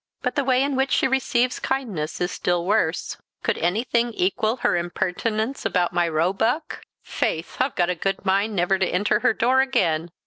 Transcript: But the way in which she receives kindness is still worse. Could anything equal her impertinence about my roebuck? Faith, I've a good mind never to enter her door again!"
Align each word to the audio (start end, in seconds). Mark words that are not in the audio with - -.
But 0.23 0.33
the 0.33 0.43
way 0.43 0.63
in 0.63 0.75
which 0.75 0.89
she 0.91 1.07
receives 1.07 1.59
kindness 1.59 2.19
is 2.19 2.31
still 2.31 2.65
worse. 2.65 3.17
Could 3.43 3.59
anything 3.59 4.13
equal 4.13 4.55
her 4.65 4.75
impertinence 4.75 5.63
about 5.63 5.93
my 5.93 6.09
roebuck? 6.09 6.81
Faith, 7.03 7.57
I've 7.59 7.77
a 7.77 7.93
good 7.93 8.25
mind 8.25 8.55
never 8.55 8.79
to 8.79 8.87
enter 8.89 9.19
her 9.19 9.33
door 9.33 9.61
again!" 9.61 10.09